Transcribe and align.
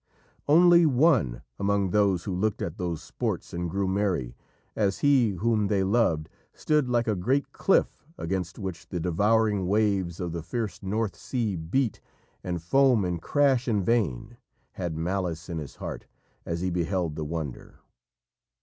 Only 0.47 0.87
one 0.87 1.43
among 1.59 1.91
those 1.91 2.23
who 2.23 2.33
looked 2.35 2.63
at 2.63 2.79
those 2.79 3.03
sports 3.03 3.53
and 3.53 3.69
grew 3.69 3.87
merry, 3.87 4.35
as 4.75 5.01
he 5.05 5.29
whom 5.33 5.67
they 5.67 5.83
loved 5.83 6.27
stood 6.55 6.89
like 6.89 7.07
a 7.07 7.13
great 7.13 7.51
cliff 7.51 8.03
against 8.17 8.57
which 8.57 8.87
the 8.89 8.99
devouring 8.99 9.67
waves 9.67 10.19
of 10.19 10.31
the 10.31 10.41
fierce 10.41 10.81
North 10.81 11.15
Sea 11.15 11.55
beat 11.55 12.01
and 12.43 12.63
foam 12.63 13.05
and 13.05 13.21
crash 13.21 13.67
in 13.67 13.83
vain, 13.83 14.37
had 14.71 14.97
malice 14.97 15.49
in 15.49 15.59
his 15.59 15.75
heart 15.75 16.07
as 16.47 16.61
he 16.61 16.71
beheld 16.71 17.15
the 17.15 17.23
wonder. 17.23 17.75